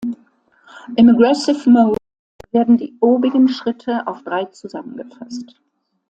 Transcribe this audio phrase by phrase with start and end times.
[0.95, 1.99] Im "Aggressive Mode"
[2.49, 5.61] werden die obigen Schritte auf drei zusammengefasst.